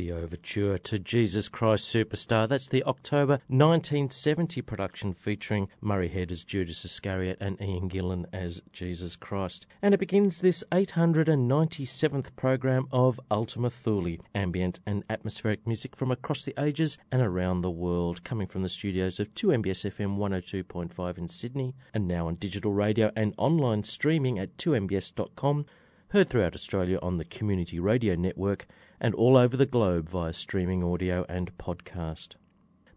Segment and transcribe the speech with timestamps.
[0.00, 2.48] The Overture to Jesus Christ Superstar.
[2.48, 8.62] That's the October 1970 production featuring Murray Head as Judas Iscariot and Ian Gillan as
[8.72, 9.66] Jesus Christ.
[9.82, 16.46] And it begins this 897th program of Ultima Thule, ambient and atmospheric music from across
[16.46, 21.28] the ages and around the world, coming from the studios of 2MBS FM 102.5 in
[21.28, 25.66] Sydney, and now on digital radio and online streaming at 2mbs.com
[26.10, 28.66] heard throughout Australia on the Community Radio Network
[29.00, 32.34] and all over the globe via streaming audio and podcast.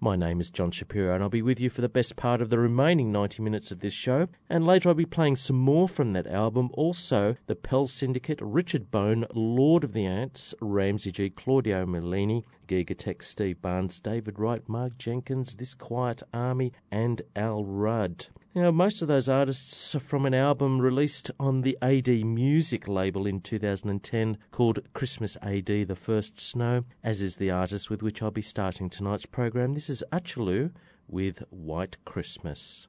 [0.03, 2.49] My name is John Shapiro, and I'll be with you for the best part of
[2.49, 4.27] the remaining 90 minutes of this show.
[4.49, 6.71] And later, I'll be playing some more from that album.
[6.73, 13.23] Also, the Pell Syndicate, Richard Bone, Lord of the Ants, Ramsey G, Claudio Merlini, Gigatech,
[13.23, 18.27] Steve Barnes, David Wright, Mark Jenkins, This Quiet Army, and Al Rudd.
[18.55, 23.25] Now, most of those artists are from an album released on the AD Music label
[23.25, 28.29] in 2010 called Christmas AD The First Snow, as is the artist with which I'll
[28.29, 29.73] be starting tonight's program.
[29.73, 30.71] This is Achelu
[31.07, 32.87] with White Christmas.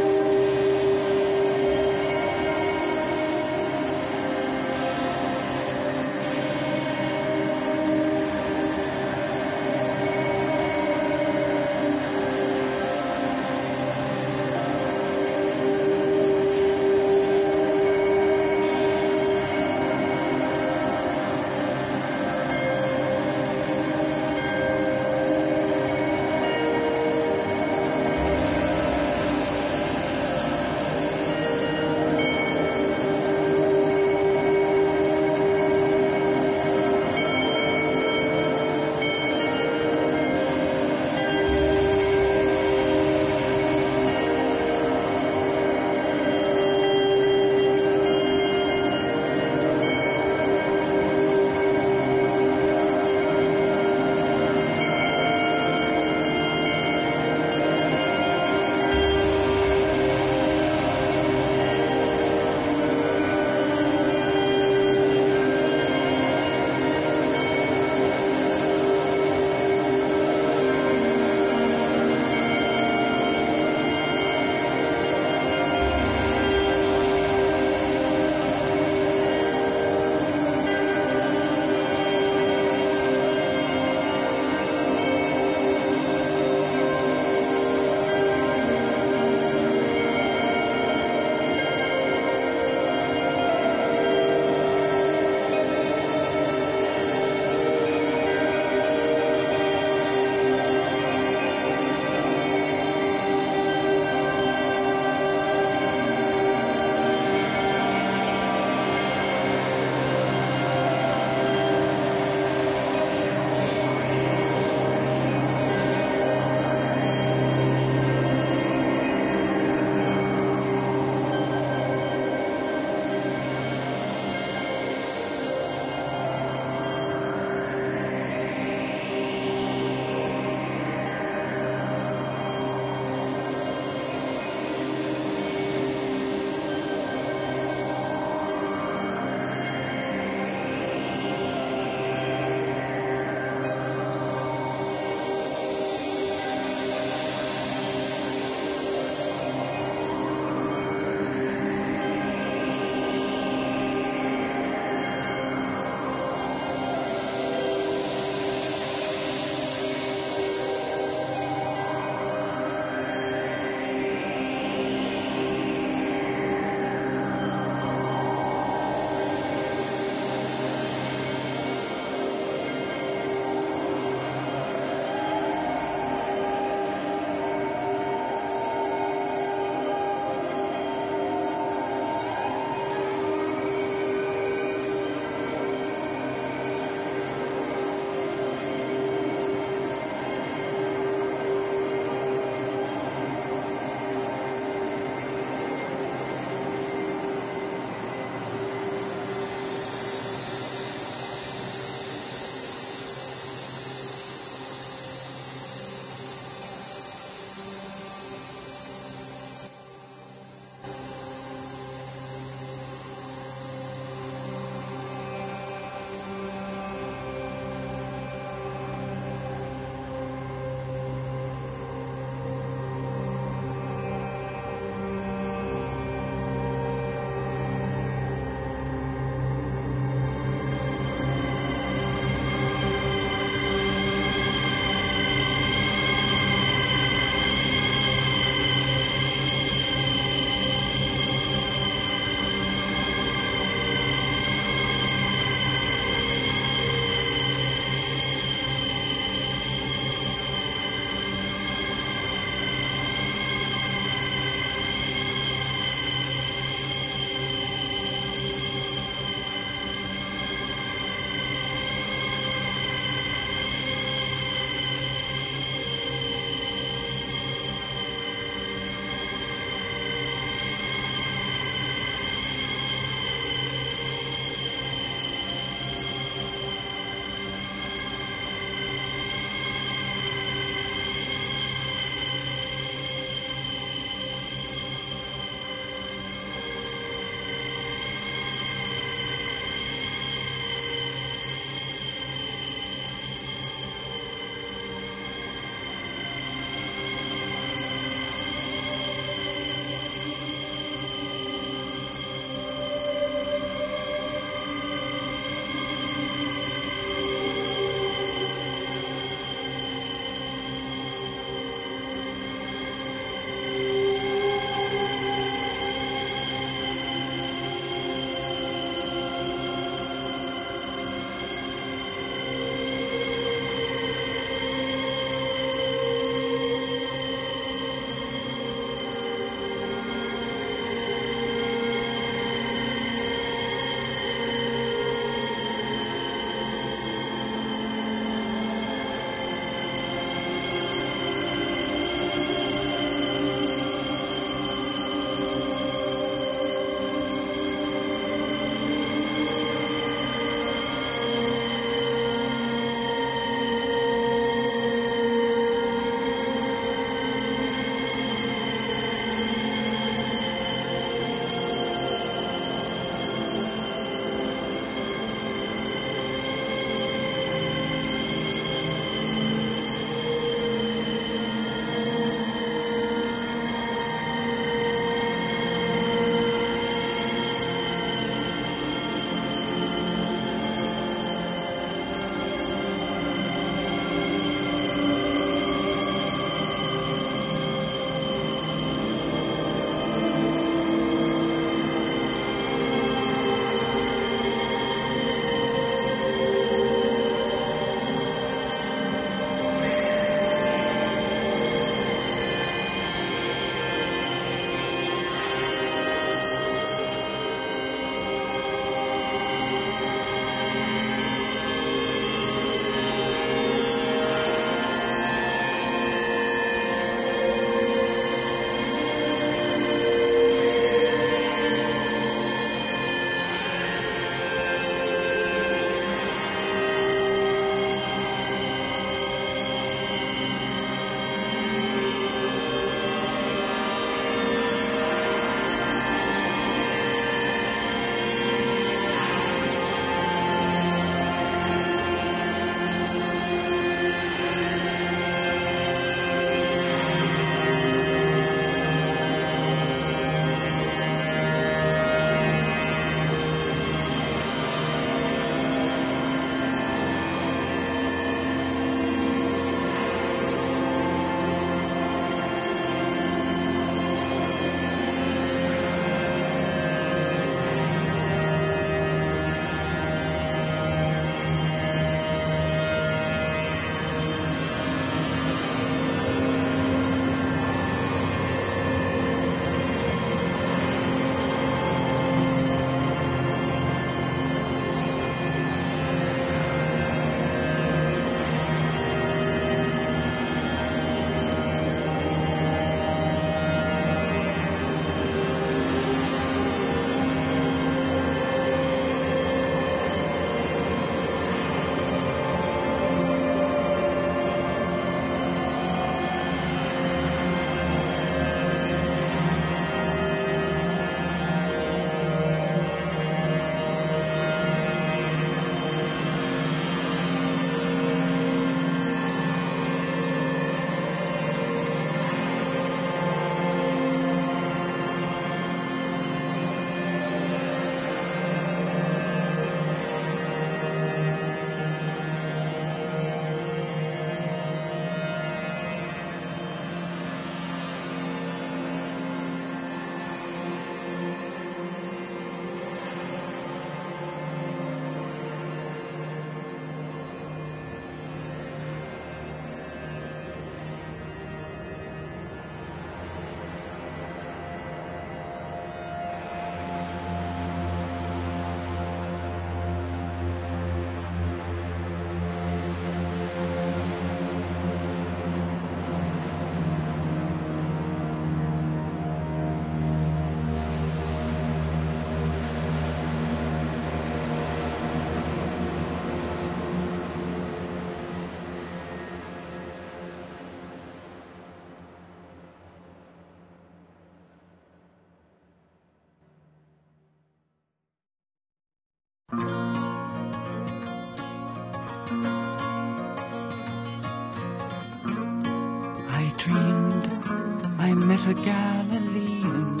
[598.46, 600.00] A Galilean,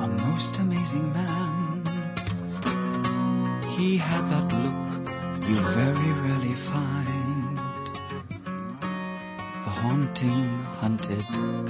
[0.00, 1.84] a most amazing man.
[3.76, 7.56] He had that look you very rarely find,
[9.64, 10.48] the haunting,
[10.80, 11.24] hunted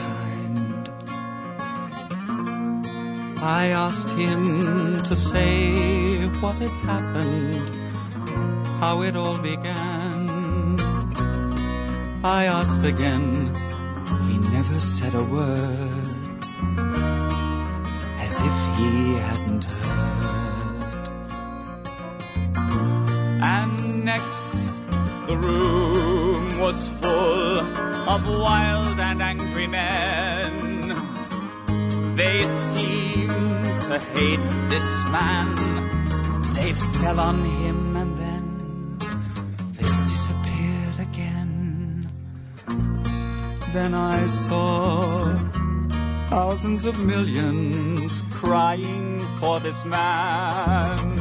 [0.05, 0.91] kind.
[3.43, 7.69] I asked him to say what had happened,
[8.81, 10.81] how it all began.
[12.25, 13.53] I asked again,
[14.83, 16.07] said a word,
[18.27, 20.85] as if he hadn't heard.
[23.57, 24.57] And next,
[25.29, 27.61] the room was full
[28.15, 30.97] of wild and angry men.
[32.17, 35.55] They seemed to hate this man.
[36.55, 37.82] They fell on him
[43.73, 45.35] Then I saw
[46.29, 51.12] thousands of millions crying for this man.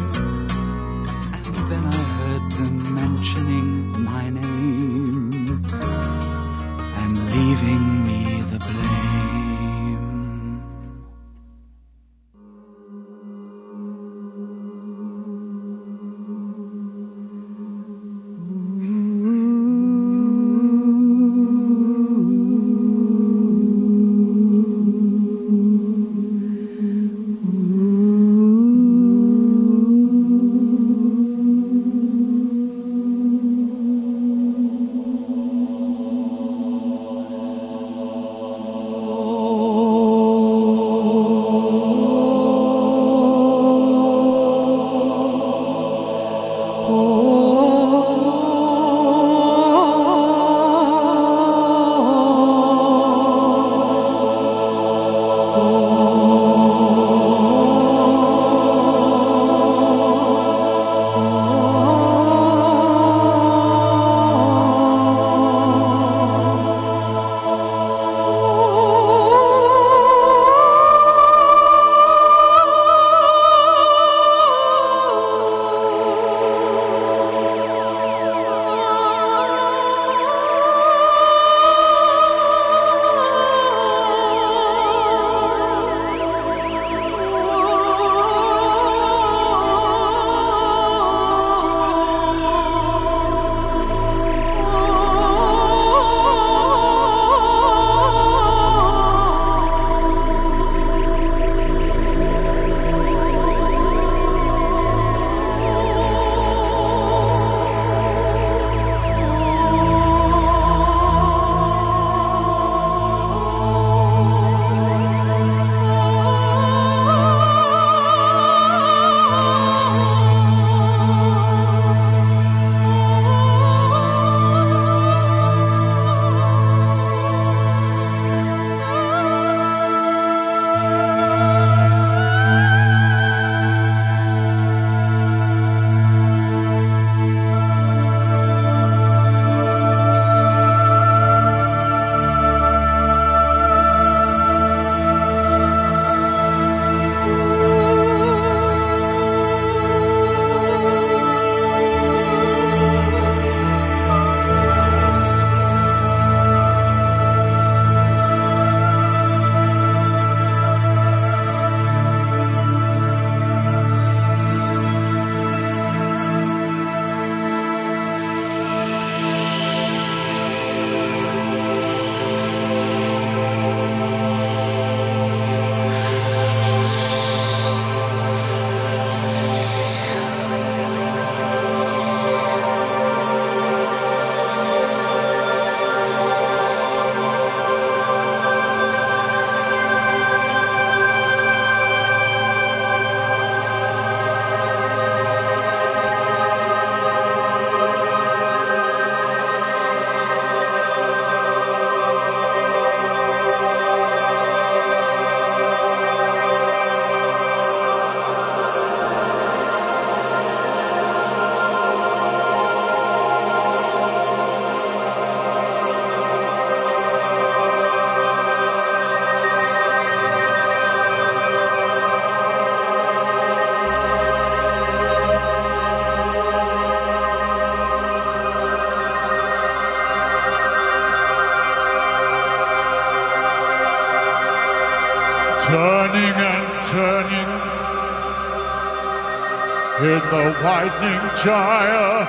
[240.89, 242.25] The gyre.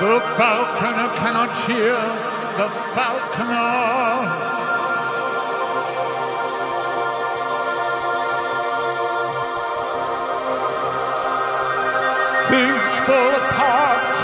[0.00, 1.96] The falconer cannot hear
[2.58, 4.44] the falconer.
[12.48, 14.14] Things fall apart,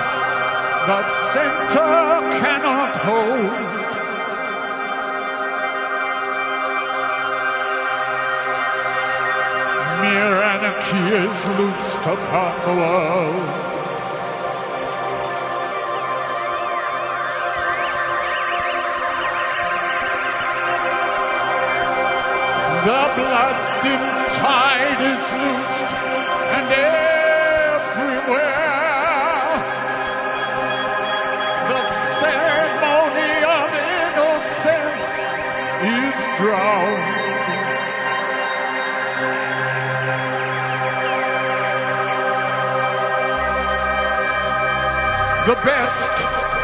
[0.87, 1.01] the
[1.33, 1.93] center
[2.41, 3.72] cannot hold.
[10.93, 13.62] Anarchy is loosed upon the world.
[45.45, 46.11] The best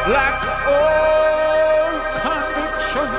[0.07, 3.09] lack all conviction,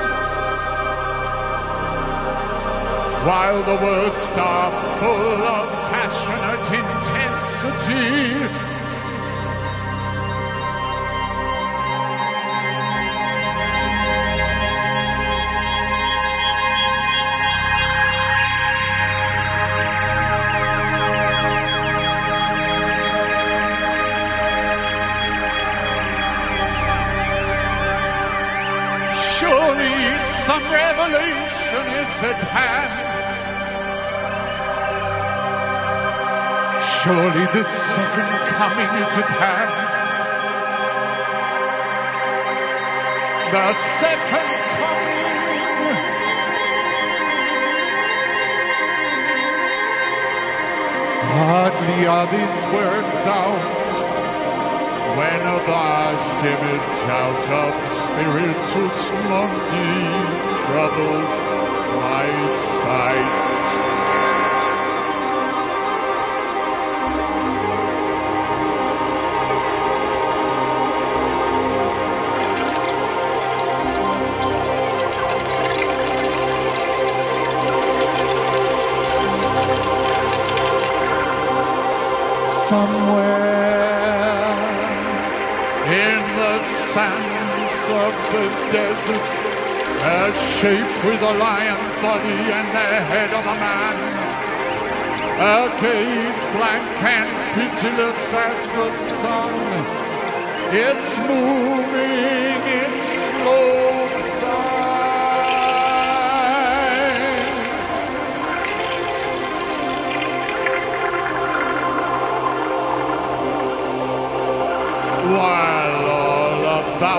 [3.27, 8.70] while the worst are full of passionate intensity.
[37.03, 38.31] Surely the second
[38.61, 39.73] coming is at hand.
[43.51, 45.31] The second coming.
[51.33, 53.81] Hardly are these words out
[55.17, 57.73] when a vast image out of
[58.05, 59.89] spiritus mundi
[60.67, 61.33] troubles
[61.97, 62.29] my
[62.83, 63.60] sight.
[82.71, 83.35] Somewhere
[85.91, 86.55] in the
[86.93, 89.31] sands of the desert,
[89.99, 93.97] a shape with a lion body and the head of a man.
[95.35, 99.53] A gaze blank and pitiless as the sun.
[100.71, 103.05] It's moving, it's
[103.41, 103.80] slow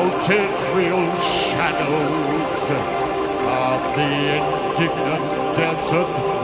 [0.05, 2.70] it real shadows
[3.46, 4.42] of the
[4.74, 6.41] indignant desert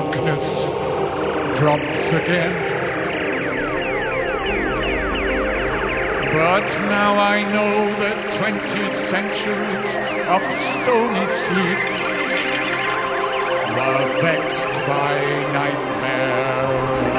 [0.00, 0.64] darkness
[1.58, 2.54] drops again.
[6.32, 9.88] But now I know that twenty centuries
[10.34, 10.42] of
[10.72, 11.82] stony sleep
[13.76, 15.16] were vexed by
[15.52, 16.70] nightmare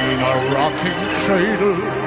[0.10, 2.01] in a rocking cradle.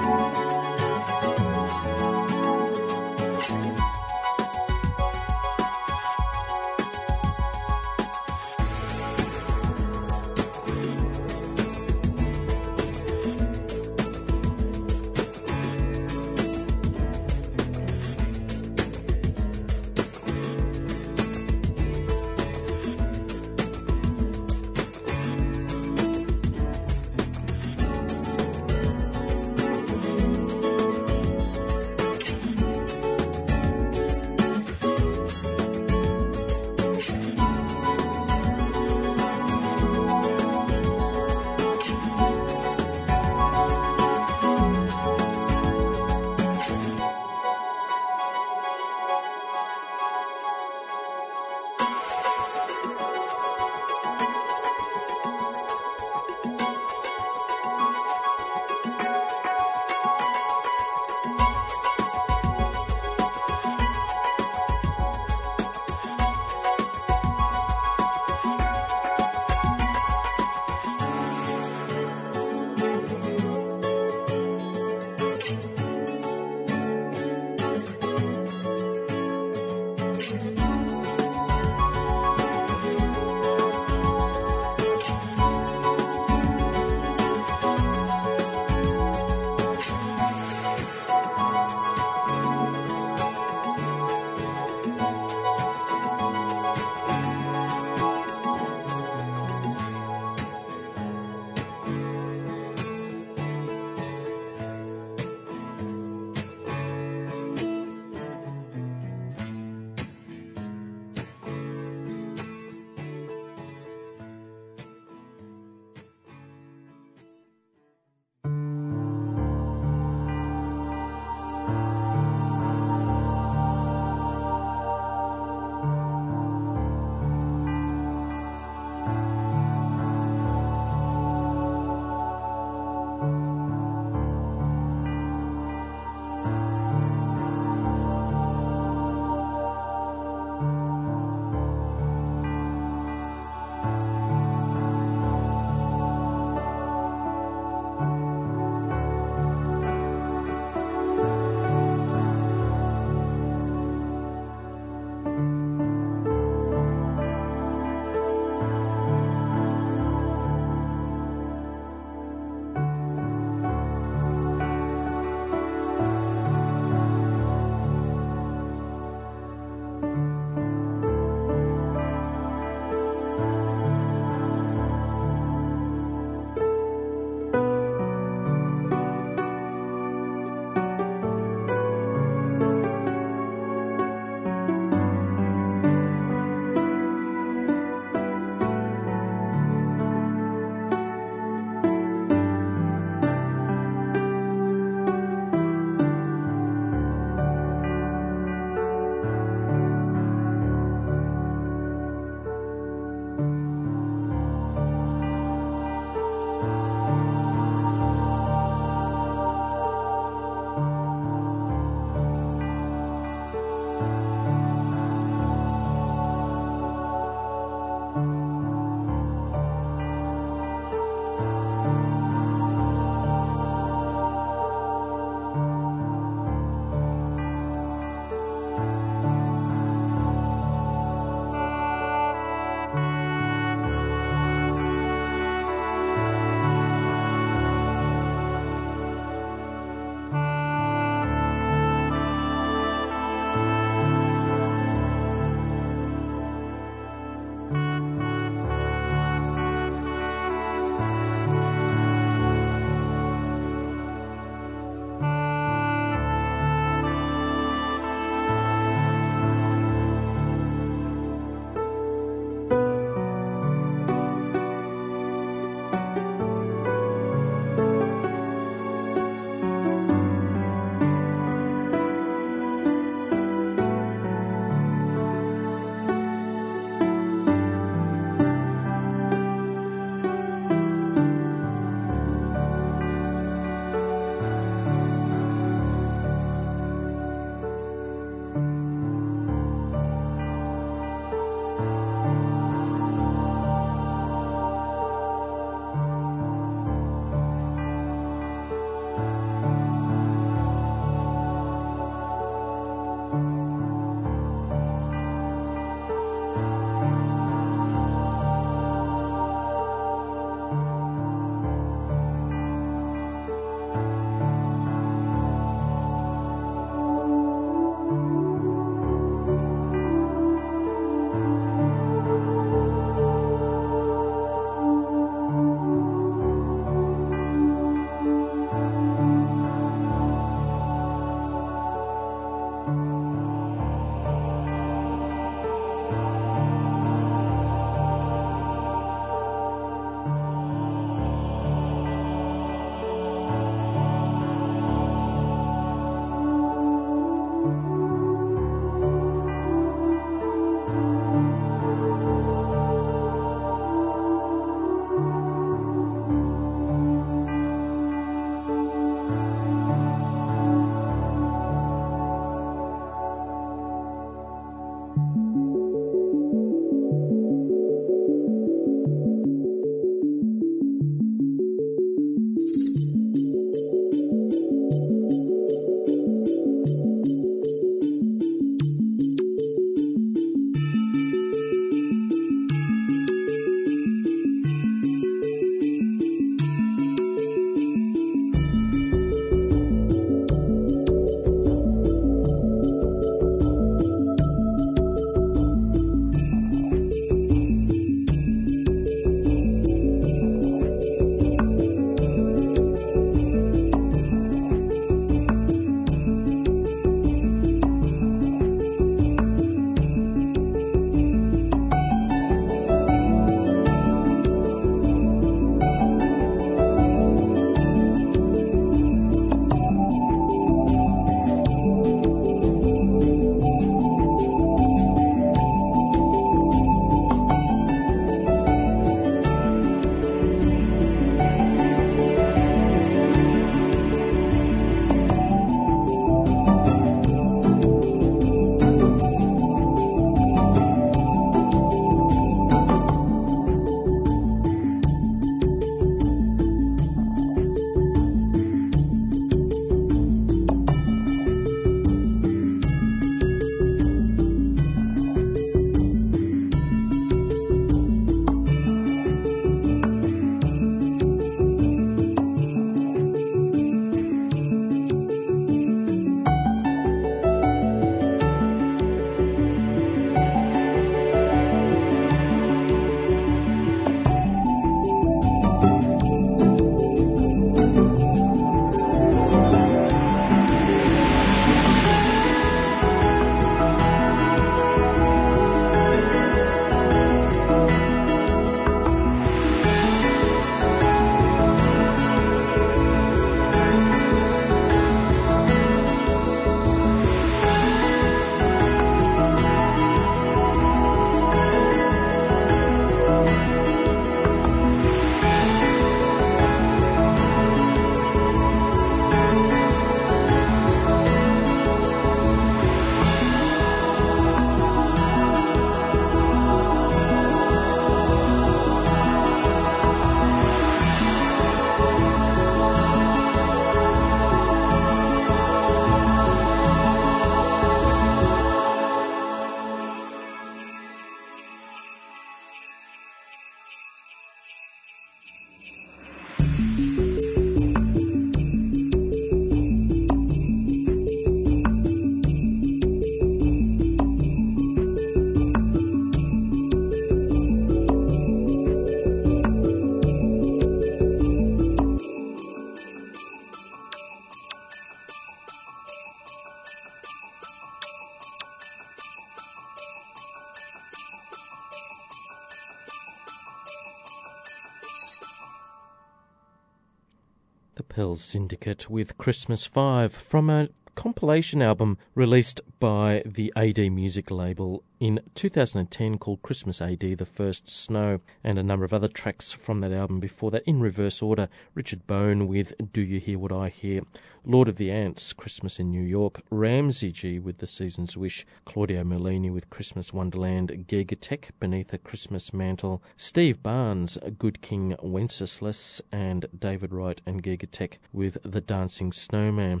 [568.10, 570.88] Pell syndicate with Christmas 5 from a
[571.20, 577.90] compilation album released by the AD Music label in 2010 called Christmas AD The First
[577.90, 581.68] Snow, and a number of other tracks from that album before that in reverse order.
[581.94, 584.22] Richard Bone with Do You Hear What I Hear?
[584.64, 589.22] Lord of the Ants, Christmas in New York, Ramsey G with The Season's Wish, Claudio
[589.22, 596.64] Merlini with Christmas Wonderland, Gigatech Beneath a Christmas Mantle, Steve Barnes, Good King Wenceslas, and
[596.78, 600.00] David Wright and Gigatech with The Dancing Snowman.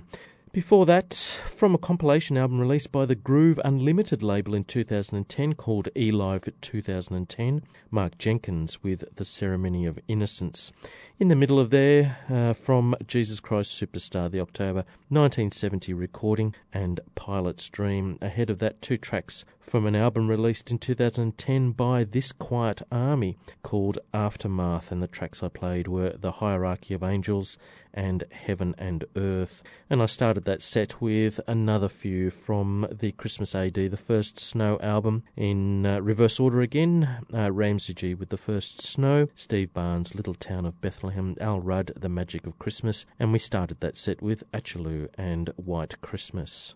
[0.52, 5.88] Before that, from a compilation album released by the Groove Unlimited label in 2010 called
[5.96, 7.62] E-Live 2010,
[7.92, 10.72] Mark Jenkins with The Ceremony of Innocence.
[11.20, 16.98] In the middle of there, uh, from Jesus Christ Superstar, the October 1970 recording, and
[17.14, 18.16] Pilate's Dream.
[18.22, 23.36] Ahead of that, two tracks from an album released in 2010 by This Quiet Army
[23.62, 27.58] called Aftermath, and the tracks I played were The Hierarchy of Angels
[27.92, 29.62] and Heaven and Earth.
[29.88, 34.78] And I started that set with another few from the Christmas AD, the first Snow
[34.80, 37.26] album, in uh, reverse order again.
[37.32, 41.09] Uh, Ramsey G with the first Snow, Steve Barnes, Little Town of Bethlehem,
[41.40, 46.00] Al Rudd, The Magic of Christmas, and we started that set with Atchiloo and White
[46.00, 46.74] Christmas.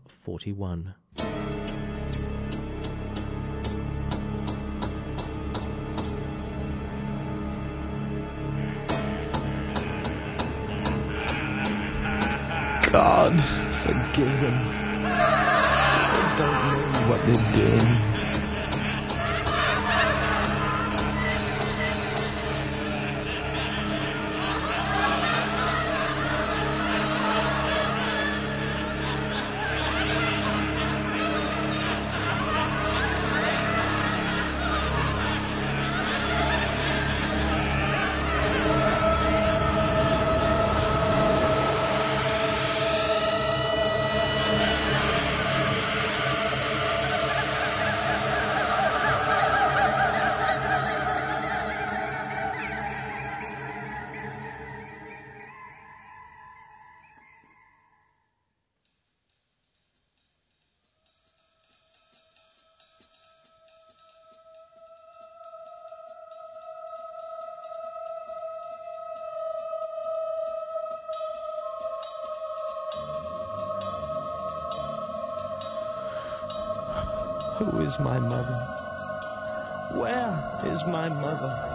[12.93, 14.53] God, forgive them
[16.13, 18.12] They don't know what they're doing.
[77.83, 78.53] Is my mother?
[79.91, 80.33] Where
[80.63, 81.72] is my mother?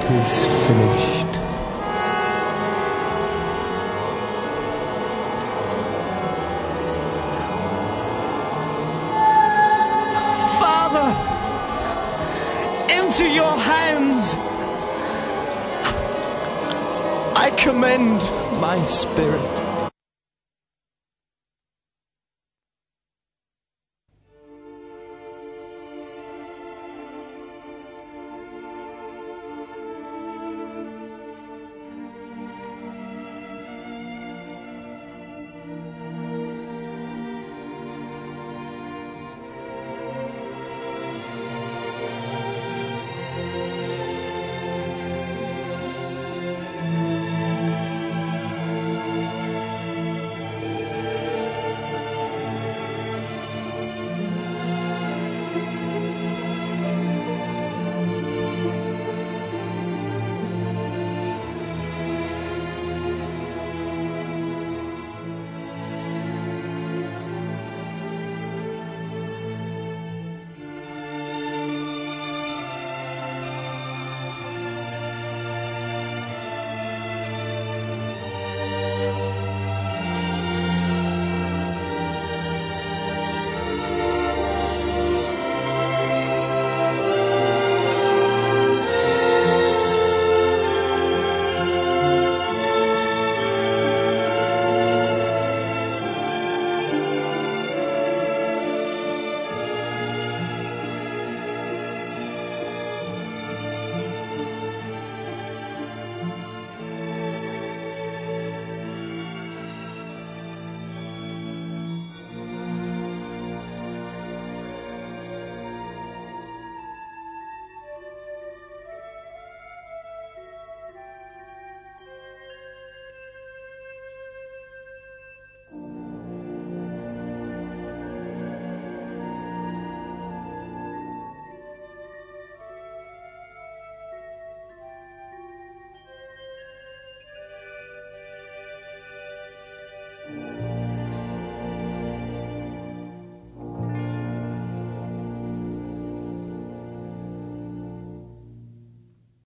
[0.00, 1.27] It is finished.